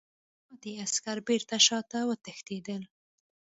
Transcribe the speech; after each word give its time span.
پاتې 0.45 0.71
عسکر 0.83 1.17
بېرته 1.27 1.55
شاته 1.67 1.99
وتښتېدل. 2.09 2.81